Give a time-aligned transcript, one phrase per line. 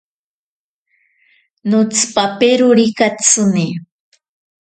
[1.69, 3.67] Notsipaperori katsini.